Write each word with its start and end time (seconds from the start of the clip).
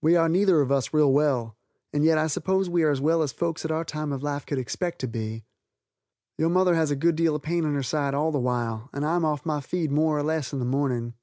We 0.00 0.14
are 0.14 0.28
neither 0.28 0.60
of 0.60 0.70
us 0.70 0.94
real 0.94 1.12
well, 1.12 1.56
and 1.92 2.04
yet 2.04 2.16
I 2.16 2.28
suppose 2.28 2.70
we 2.70 2.84
are 2.84 2.92
as 2.92 3.00
well 3.00 3.24
as 3.24 3.32
folks 3.32 3.64
at 3.64 3.72
our 3.72 3.84
time 3.84 4.12
of 4.12 4.22
life 4.22 4.46
could 4.46 4.56
expect 4.60 5.00
to 5.00 5.08
be. 5.08 5.46
Your 6.36 6.48
mother 6.48 6.76
has 6.76 6.92
a 6.92 6.94
good 6.94 7.16
deal 7.16 7.34
of 7.34 7.42
pain 7.42 7.64
in 7.64 7.74
her 7.74 7.82
side 7.82 8.14
all 8.14 8.30
the 8.30 8.38
while 8.38 8.88
and 8.92 9.04
I 9.04 9.16
am 9.16 9.24
off 9.24 9.44
my 9.44 9.60
feed 9.60 9.90
more 9.90 10.16
or 10.16 10.22
less 10.22 10.52
in 10.52 10.60
the 10.60 10.64
morning. 10.64 11.14